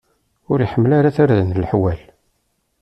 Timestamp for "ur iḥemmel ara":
0.51-1.15